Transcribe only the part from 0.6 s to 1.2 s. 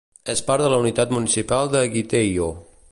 de la unitat